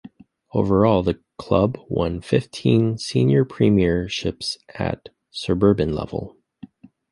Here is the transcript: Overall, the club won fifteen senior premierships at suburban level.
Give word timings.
Overall, 0.55 1.03
the 1.03 1.21
club 1.37 1.77
won 1.87 2.21
fifteen 2.21 2.97
senior 2.97 3.45
premierships 3.45 4.57
at 4.73 5.09
suburban 5.29 5.93
level. 5.93 6.35